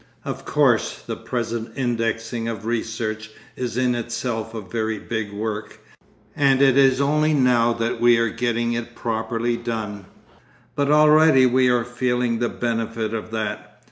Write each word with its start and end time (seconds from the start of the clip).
Of 0.25 0.45
course, 0.45 0.97
the 0.99 1.15
present 1.15 1.73
indexing 1.75 2.47
of 2.47 2.65
research 2.65 3.29
is 3.55 3.77
in 3.77 3.93
itself 3.93 4.55
a 4.55 4.61
very 4.61 4.97
big 4.97 5.31
work, 5.31 5.79
and 6.35 6.59
it 6.59 6.75
is 6.75 6.99
only 6.99 7.35
now 7.35 7.71
that 7.73 8.01
we 8.01 8.17
are 8.17 8.29
getting 8.29 8.73
it 8.73 8.95
properly 8.95 9.57
done. 9.57 10.07
But 10.75 10.89
already 10.91 11.45
we 11.45 11.67
are 11.69 11.85
feeling 11.85 12.39
the 12.39 12.49
benefit 12.49 13.13
of 13.13 13.29
that. 13.29 13.77